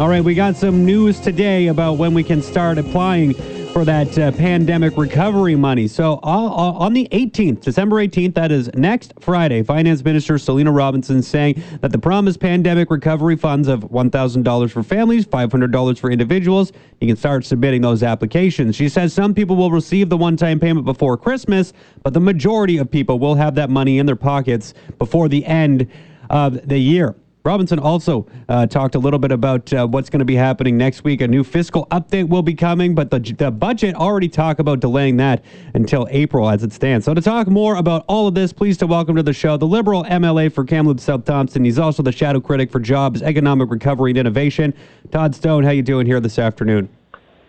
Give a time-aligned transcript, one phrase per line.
[0.00, 3.34] All right, we got some news today about when we can start applying
[3.74, 5.88] for that uh, pandemic recovery money.
[5.88, 10.72] So uh, uh on the 18th, December 18th, that is next Friday, Finance Minister Selina
[10.72, 16.72] Robinson saying that the promised pandemic recovery funds of $1,000 for families, $500 for individuals,
[17.02, 18.76] you can start submitting those applications.
[18.76, 22.90] She says some people will receive the one-time payment before Christmas, but the majority of
[22.90, 25.90] people will have that money in their pockets before the end
[26.30, 27.14] of the year.
[27.42, 31.04] Robinson also uh, talked a little bit about uh, what's going to be happening next
[31.04, 31.22] week.
[31.22, 35.16] A new fiscal update will be coming, but the, the budget already talk about delaying
[35.18, 35.42] that
[35.74, 37.06] until April as it stands.
[37.06, 39.66] So to talk more about all of this, pleased to welcome to the show the
[39.66, 41.64] Liberal MLA for Kamloops South Thompson.
[41.64, 44.74] He's also the shadow critic for Jobs, Economic Recovery and Innovation.
[45.10, 46.88] Todd Stone, how you doing here this afternoon?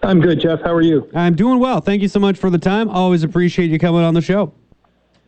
[0.03, 0.61] I'm good, Jeff.
[0.61, 1.09] How are you?
[1.13, 1.81] I'm doing well.
[1.81, 2.89] Thank you so much for the time.
[2.89, 4.53] Always appreciate you coming on the show.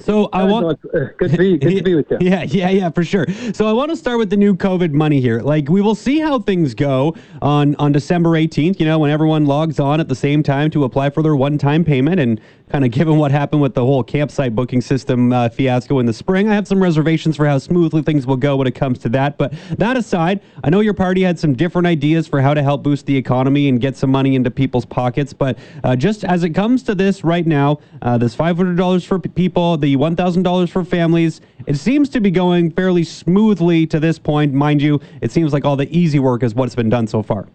[0.03, 0.81] So I want
[1.17, 2.17] good to be good to be with you.
[2.23, 3.25] Yeah, yeah, yeah, for sure.
[3.53, 5.39] So I want to start with the new COVID money here.
[5.39, 8.79] Like we will see how things go on on December 18th.
[8.79, 11.85] You know, when everyone logs on at the same time to apply for their one-time
[11.85, 15.99] payment, and kind of given what happened with the whole campsite booking system uh, fiasco
[15.99, 18.73] in the spring, I have some reservations for how smoothly things will go when it
[18.73, 19.37] comes to that.
[19.37, 22.83] But that aside, I know your party had some different ideas for how to help
[22.83, 25.33] boost the economy and get some money into people's pockets.
[25.33, 29.77] But uh, just as it comes to this right now, uh, this $500 for people,
[29.77, 34.53] the $1,000 for families, it seems to be going fairly smoothly to this point.
[34.53, 37.47] Mind you, it seems like all the easy work is what's been done so far.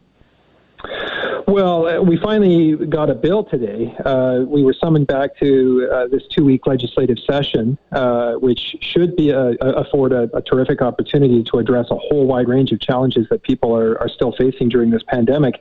[1.48, 3.94] Well, uh, we finally got a bill today.
[4.04, 9.30] Uh, we were summoned back to uh, this two-week legislative session, uh, which should be
[9.30, 13.26] a, a, afford a, a, terrific opportunity to address a whole wide range of challenges
[13.30, 15.54] that people are, are still facing during this pandemic.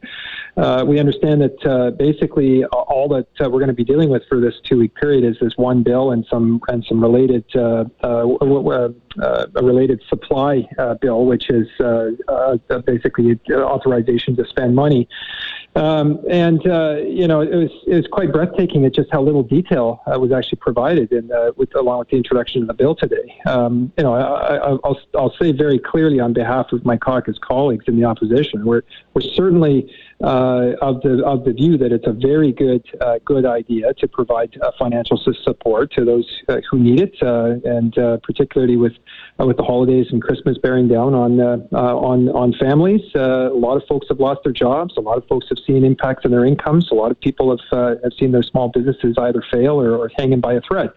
[0.57, 4.41] Uh, we understand that uh, basically all that we're going to be dealing with for
[4.41, 7.45] this two-week period is this one bill and some and some related
[9.19, 10.67] a related supply
[11.01, 11.67] bill, which is
[12.85, 15.07] basically authorization to spend money.
[15.77, 19.43] Um, and uh, you know, it was it was quite breathtaking at just how little
[19.43, 22.95] detail uh, was actually provided, in, uh, with along with the introduction of the bill
[22.95, 23.39] today.
[23.45, 27.85] Um, you know, I, will I'll say very clearly on behalf of my caucus colleagues
[27.87, 28.81] in the opposition, we're
[29.13, 29.93] we're certainly
[30.23, 34.07] uh, of the of the view that it's a very good uh, good idea to
[34.07, 38.93] provide uh, financial support to those uh, who need it, uh, and uh, particularly with
[39.37, 43.01] with the holidays and Christmas bearing down on on on families.
[43.13, 44.95] a lot of folks have lost their jobs.
[44.97, 46.89] A lot of folks have seen impacts on their incomes.
[46.91, 50.39] A lot of people have have seen their small businesses either fail or, or hanging
[50.39, 50.89] by a thread.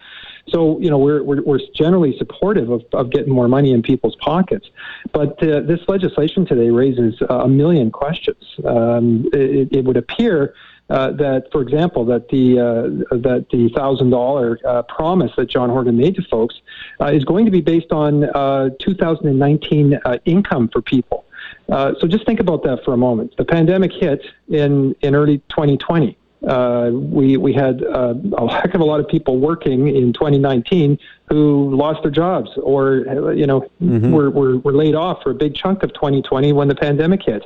[0.49, 4.17] So, you know, we're, we're, we're generally supportive of, of getting more money in people's
[4.17, 4.69] pockets.
[5.13, 8.43] But uh, this legislation today raises a million questions.
[8.65, 10.55] Um, it, it, would appear
[10.89, 15.71] uh, that, for example, that the uh, that the thousand dollar uh, promise that John
[15.71, 16.57] Horgan made to folks
[17.01, 21.25] uh, is going to be based on uh, 2019 income for people.
[21.69, 23.37] so just think about that for a moment.
[23.37, 28.81] The pandemic hit in in early 2020 uh, we we had uh, a heck of
[28.81, 34.11] a lot of people working in 2019 who lost their jobs or you know mm-hmm.
[34.11, 37.45] were, were were laid off for a big chunk of 2020 when the pandemic hit.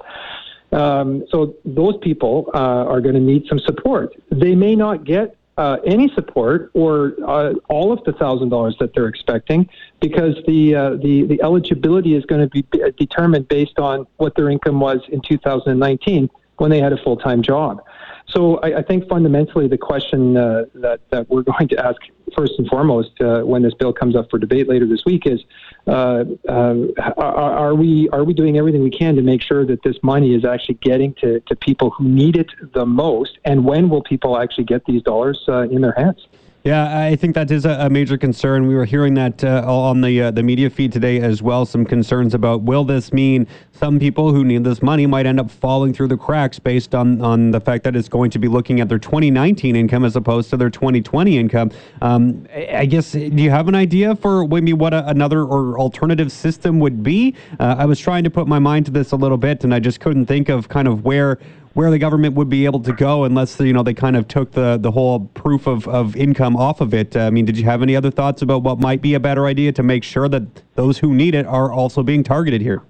[0.73, 4.13] Um, so those people uh, are going to need some support.
[4.31, 8.93] They may not get uh, any support or uh, all of the thousand dollars that
[8.95, 9.69] they're expecting
[10.01, 12.65] because the uh, the the eligibility is going to be
[12.97, 17.43] determined based on what their income was in 2019 when they had a full time
[17.43, 17.83] job.
[18.29, 22.01] So I, I, think fundamentally the question uh, that, that we're going to ask
[22.35, 25.41] first and foremost uh, when this bill comes up for debate later this week is
[25.87, 26.75] uh, uh
[27.17, 30.35] are, are, we are we doing everything we can to make sure that this money
[30.35, 34.39] is actually getting to, to people who need it the most and when will people
[34.39, 36.27] actually get these dollars uh, in their hands?
[36.65, 38.67] Yeah, I think that is a, major concern.
[38.67, 41.67] We were hearing that uh, on the uh, the media feed today as well.
[41.67, 45.51] Some concerns about will this mean some people who need this money might end up
[45.51, 48.81] falling through the cracks based on on the fact that it's going to be looking
[48.81, 51.71] at their 2019 income as opposed to their 2020 income.
[52.01, 56.33] Um, I guess do you have an idea for maybe what a, another or alternative
[56.33, 57.35] system would be?
[57.61, 59.81] Uh, I was trying to put my mind to this a little bit, and I
[59.81, 61.39] just couldn't think of kind of where
[61.75, 64.53] where the government would be able to go unless you know they kind of took
[64.53, 67.17] the the whole proof of, of income off of it.
[67.17, 69.73] I mean, did you have any other thoughts about what might be a better idea
[69.73, 72.83] to make sure that those who need it are also being targeted here?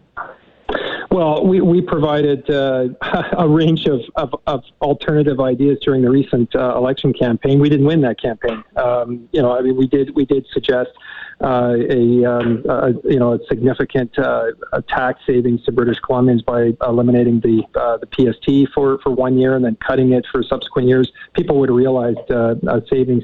[1.15, 2.89] Well, we, we provided uh,
[3.39, 7.61] a range of, of, of, alternative ideas during the recent uh, election campaign.
[7.61, 8.65] We didn't win that campaign.
[8.75, 10.91] Um, you know, I mean, we did we did suggest
[11.41, 16.45] uh, a, um, a, you know a significant uh, a tax savings to British Columbians
[16.45, 20.43] by eliminating the uh, the PST for, for one year and then cutting it for
[20.43, 21.13] subsequent years.
[21.35, 22.57] People would have realized uh,
[22.91, 23.23] savings.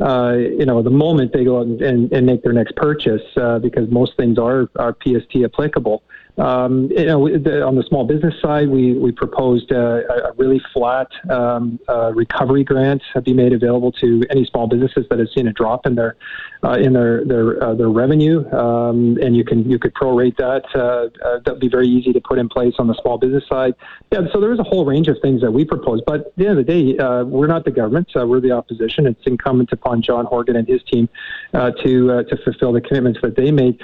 [0.00, 3.22] Uh, you know, the moment they go out and, and, and make their next purchase,
[3.36, 6.02] uh, because most things are, are PST applicable.
[6.38, 10.60] Um, you know, the, on the small business side, we we proposed a, a really
[10.72, 15.48] flat um, uh, recovery grant be made available to any small businesses that have seen
[15.48, 16.16] a drop in their
[16.62, 20.64] uh, in their their uh, their revenue, um, and you can you could prorate that.
[20.74, 23.74] Uh, uh, that'd be very easy to put in place on the small business side.
[24.12, 26.00] Yeah, so there is a whole range of things that we propose.
[26.06, 29.06] But at the end of the day, uh, we're not the government; we're the opposition.
[29.06, 31.08] It's incumbent upon John Horgan and his team
[31.52, 33.80] to to fulfill the commitments that they made.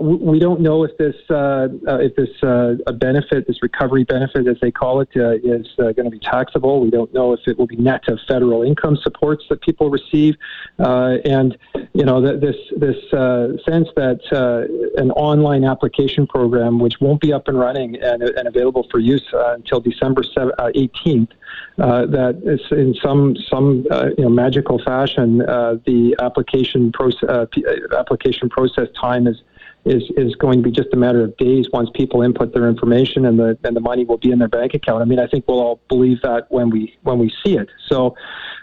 [0.00, 1.16] we don't know if this
[1.86, 6.18] if this a benefit, this recovery benefit, as they call it, is going to be
[6.18, 6.80] taxable.
[6.80, 10.36] We don't know if it will be net of federal income supports that people receive,
[10.78, 11.56] and
[11.92, 17.32] you know, this this uh, sense that uh, an online application program, which won't be
[17.32, 21.28] up and running and, and available for use uh, until December 18th,
[21.78, 27.48] uh, uh, that is in some some uh, you know magical fashion, the application process
[27.96, 29.42] application process time is
[29.86, 33.24] is is going to be just a matter of days once people input their information
[33.24, 35.00] and the and the money will be in their bank account.
[35.00, 37.68] I mean, I think we'll all believe that when we when we see it.
[37.86, 38.16] So,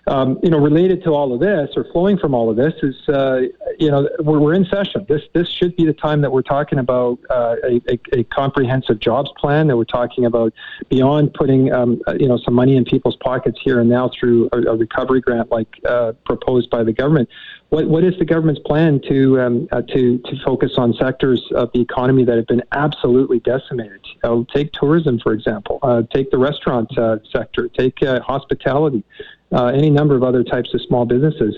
[0.08, 2.96] um, you know, related to all of this or flowing from all of this is,
[3.08, 3.44] uh,
[3.80, 5.06] you know, we're, we're in session.
[5.08, 9.00] This this should be the time that we're talking about uh, a, a, a, comprehensive
[9.00, 9.68] jobs plan.
[9.68, 10.54] That we're talking about
[10.90, 14.58] beyond putting, um, you know, some money in people's pockets here and now through a,
[14.58, 17.30] a recovery grant like uh, proposed by the government.
[17.74, 21.72] What what is the government's plan to um, uh, to to focus on sectors of
[21.74, 24.00] the economy that have been absolutely decimated?
[24.24, 25.80] Uh, take tourism, for example.
[25.82, 26.88] Uh, take the restaurant
[27.32, 27.68] sector.
[27.70, 29.04] Take hospitality
[29.52, 31.56] uh, any number of other types of small businesses.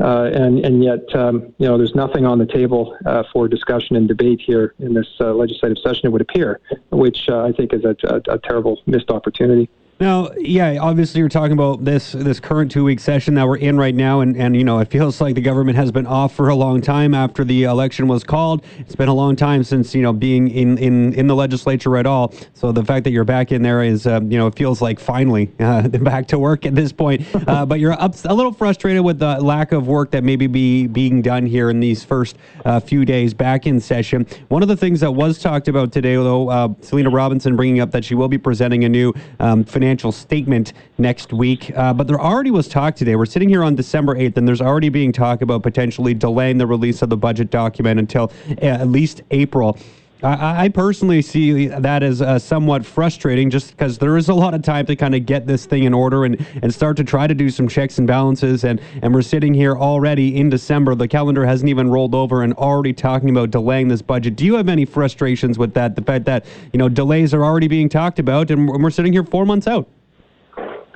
[0.00, 3.94] Uh, and and yet, um, you know, there's nothing on the table uh, for discussion
[3.94, 6.06] and debate here in this uh, legislative session.
[6.06, 6.58] It would appear,
[6.90, 9.68] which uh, I think is a, a, a terrible missed opportunity.
[10.02, 13.78] Now, yeah, obviously you're talking about this this current two week session that we're in
[13.78, 16.48] right now, and, and you know it feels like the government has been off for
[16.48, 18.64] a long time after the election was called.
[18.80, 22.04] It's been a long time since you know being in in, in the legislature at
[22.04, 22.34] all.
[22.52, 24.98] So the fact that you're back in there is um, you know it feels like
[24.98, 27.24] finally uh, back to work at this point.
[27.52, 30.86] Uh, but you're up, a little frustrated with the lack of work that maybe be
[30.86, 34.26] being done here in these first uh, few days back in session.
[34.48, 37.90] One of the things that was talked about today, though, uh, Selina Robinson bringing up
[37.90, 41.70] that she will be presenting a new um, financial financial statement next week.
[41.76, 43.14] Uh, but there already was talk today.
[43.14, 46.66] We're sitting here on December 8th, and there's already being talk about potentially delaying the
[46.66, 49.76] release of the budget document until uh, at least April.
[50.22, 54.54] I, I personally see that as uh, somewhat frustrating just because there is a lot
[54.54, 57.26] of time to kind of get this thing in order and, and start to try
[57.26, 58.64] to do some checks and balances.
[58.64, 60.94] And, and we're sitting here already in December.
[60.94, 64.36] The calendar hasn't even rolled over and already talking about delaying this budget.
[64.36, 65.96] Do you have any frustrations with that?
[65.96, 69.24] The fact that, you know, delays are already being talked about and we're sitting here
[69.24, 69.88] four months out.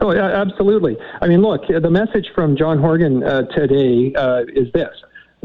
[0.01, 0.97] Oh, yeah, absolutely.
[1.21, 4.91] I mean, look, the message from John Horgan uh, today uh, is this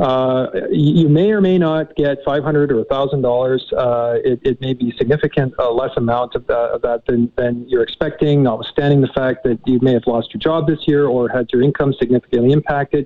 [0.02, 3.74] uh, you may or may not get 500 or $1,000.
[3.78, 7.70] Uh, it, it may be significant, uh, less amount of that, of that than, than
[7.70, 11.30] you're expecting, notwithstanding the fact that you may have lost your job this year or
[11.30, 13.06] had your income significantly impacted.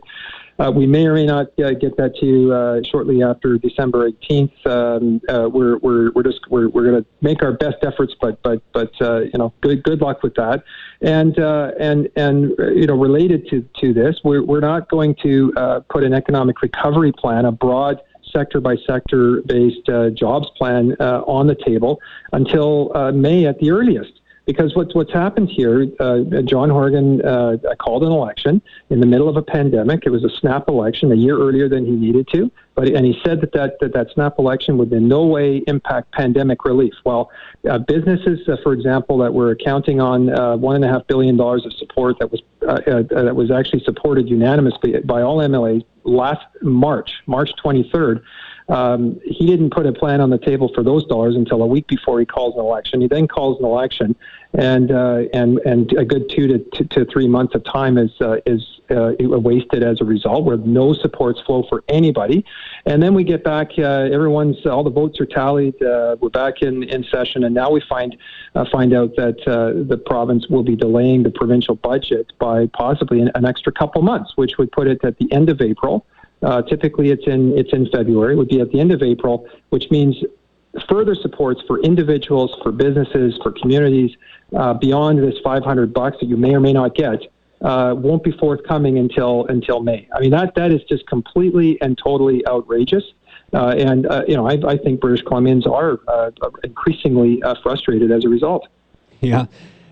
[0.57, 4.09] Uh, we may or may not uh, get that to you uh, shortly after December
[4.09, 4.65] 18th.
[4.65, 8.41] Um, uh, we're, we're, we're just we're, we're going to make our best efforts, but
[8.41, 10.63] but but uh, you know good good luck with that.
[11.01, 15.83] And uh, and and you know related to to this, we're we're not going to
[15.89, 17.99] put an economic recovery plan, a broad
[18.31, 21.99] sector by sector based jobs plan on the table
[22.31, 28.03] until May at the earliest because what's what's happened here, uh, John Horgan uh, called
[28.03, 30.03] an election in the middle of a pandemic.
[30.05, 33.19] It was a snap election a year earlier than he needed to, but and he
[33.25, 36.93] said that that that, that snap election would in no way impact pandemic relief.
[37.03, 37.31] Well,
[37.69, 41.37] uh, businesses, uh, for example, that were counting on uh, one and a half billion
[41.37, 46.45] dollars of support that was uh, that was actually supported unanimously by all MLAs last
[46.61, 48.21] March, March 23rd.
[48.67, 51.87] Um, he didn't put a plan on the table for those dollars until a week
[51.87, 52.99] before he calls an election.
[53.01, 54.15] He then calls an election,
[54.53, 58.09] and uh, and and a good two to, to, to three months of time is
[58.21, 62.43] uh, is uh, wasted as a result, where no supports flow for anybody.
[62.87, 65.79] And then we get back, uh, everyone's all the votes are tallied.
[65.81, 68.17] Uh, we're back in, in session, and now we find
[68.55, 73.29] uh, find out that the province will be delaying the provincial budget by possibly an,
[73.35, 76.03] an extra couple months, which would put it at the end of April.
[76.41, 78.33] Uh, typically, it's in it's in February.
[78.33, 80.15] It would be at the end of April, which means
[80.89, 84.11] further supports for individuals, for businesses, for communities
[84.55, 87.21] uh, beyond this 500 bucks that you may or may not get
[87.61, 90.07] uh, won't be forthcoming until until May.
[90.13, 93.03] I mean that that is just completely and totally outrageous.
[93.53, 96.31] Uh, and uh, you know, I, I, think British Columbians are uh,
[96.63, 98.67] increasingly frustrated as a result.
[99.21, 99.45] Yeah.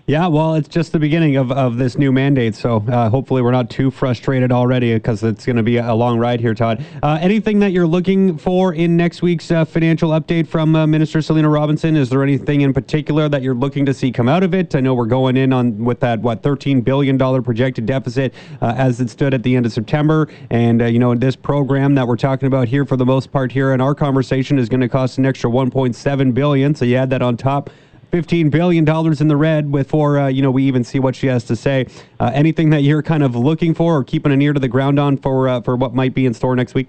[0.06, 3.52] Yeah, well, it's just the beginning of, of this new mandate, so uh, hopefully we're
[3.52, 6.84] not too frustrated already because it's going to be a long ride here, Todd.
[7.02, 11.22] Uh, anything that you're looking for in next week's uh, financial update from uh, Minister
[11.22, 11.96] Selina Robinson?
[11.96, 14.74] Is there anything in particular that you're looking to see come out of it?
[14.74, 18.74] I know we're going in on with that what 13 billion dollar projected deficit uh,
[18.76, 22.06] as it stood at the end of September, and uh, you know this program that
[22.06, 24.88] we're talking about here for the most part here in our conversation is going to
[24.90, 26.74] cost an extra 1.7 billion.
[26.74, 27.70] So you add that on top.
[28.10, 28.88] $15 billion
[29.20, 31.86] in the red before, uh, you know, we even see what she has to say.
[32.20, 34.98] Uh, anything that you're kind of looking for or keeping an ear to the ground
[34.98, 36.88] on for, uh, for what might be in store next week?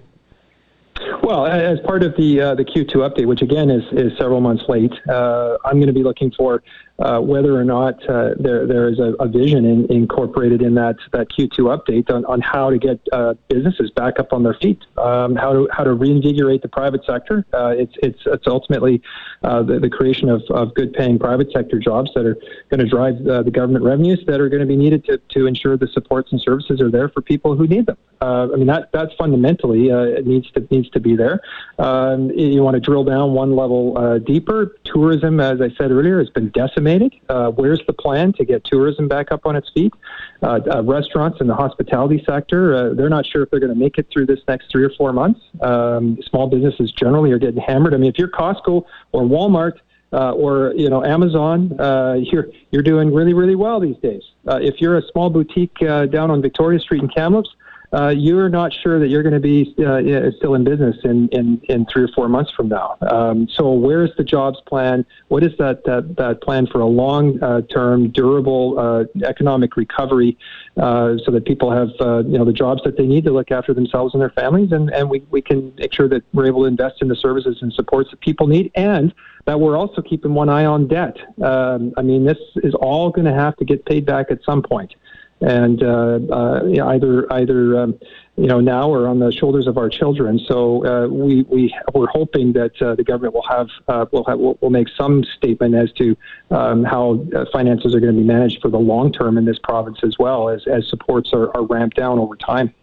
[1.26, 4.64] Well, as part of the uh, the Q2 update, which again is, is several months
[4.68, 6.62] late, uh, I'm going to be looking for
[6.98, 10.96] uh, whether or not uh, there there is a, a vision in, incorporated in that
[11.12, 14.80] that Q2 update on, on how to get uh, businesses back up on their feet,
[14.98, 17.46] um, how to how to reinvigorate the private sector.
[17.52, 19.02] Uh, it's it's it's ultimately
[19.42, 22.38] the, the creation of, of good paying private sector jobs that are
[22.70, 25.76] going to drive the government revenues that are going to be needed to, to ensure
[25.76, 27.98] the supports and services are there for people who need them.
[28.22, 29.90] I mean that that's fundamentally
[30.24, 31.40] needs to needs to be there.
[31.80, 34.78] Um, you want to drill down one level deeper.
[34.86, 39.08] Tourism, as I said earlier, has been decimated uh, where's the plan to get tourism
[39.08, 39.94] back up on its feet?
[40.42, 43.80] Uh, uh, restaurants in the hospitality sector, uh, they're not sure if they're going to
[43.80, 45.40] make it through this next three or four months.
[45.62, 47.94] Um, small businesses generally are getting hammered.
[47.94, 49.74] I mean, if you're Costco or Walmart,
[50.14, 54.22] uh, or you know Amazon, uh, you're you're doing really really well these days.
[54.48, 57.50] Uh, if you're a small boutique uh, down on Victoria Street in Kamloops,
[57.94, 61.62] uh, you're not sure that you're going to be uh, still in business in, in,
[61.70, 62.98] in three or four months from now.
[63.10, 65.06] Um, so, where's the jobs plan?
[65.28, 70.38] What is that, that, that plan for a long uh, term, durable uh, economic recovery
[70.78, 73.52] uh, so that people have uh, you know, the jobs that they need to look
[73.52, 74.72] after themselves and their families?
[74.72, 77.60] And, and we, we can make sure that we're able to invest in the services
[77.62, 79.14] and supports that people need and
[79.46, 81.18] that we're also keeping one eye on debt.
[81.42, 84.64] Um, I mean, this is all going to have to get paid back at some
[84.64, 84.96] point
[85.46, 88.00] and uh, uh, either either um,
[88.36, 90.40] you know now or on the shoulders of our children.
[90.48, 93.68] So uh, we we we're hoping that the government will have
[94.12, 96.18] will have will, will make some statement as to
[96.50, 97.24] um, how
[97.54, 100.50] finances are going to be managed for the long term in this province as well
[100.50, 102.74] as as supports are, are ramped down over time.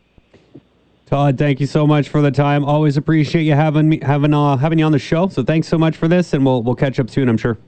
[1.07, 2.65] Todd, thank you so much for the time.
[2.65, 5.27] Always appreciate you having me having uh, having you on the show.
[5.29, 7.29] So thanks so much for this, and we'll we'll catch up soon.
[7.29, 7.59] I'm sure.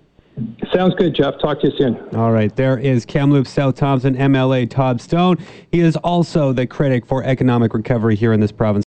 [0.72, 1.38] Sounds good, Jeff.
[1.38, 1.96] Talk to you soon.
[2.16, 2.54] All right.
[2.56, 5.38] There is Kamloops South Thompson MLA Todd Stone.
[5.70, 8.82] He is also the critic for economic recovery here in this province.